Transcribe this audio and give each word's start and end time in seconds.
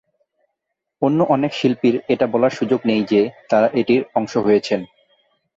অন্য 1.01 1.19
অনেক 1.29 1.51
শিল্পীর 1.53 1.95
এটা 2.07 2.25
বলার 2.27 2.53
সুযোগ 2.59 2.79
নেই 2.85 3.01
যে 3.03 3.21
তারা 3.49 3.67
এটির 3.73 4.01
অংশ 4.15 4.33
হয়েছেন। 4.37 4.81